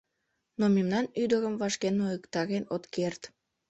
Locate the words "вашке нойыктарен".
1.61-2.63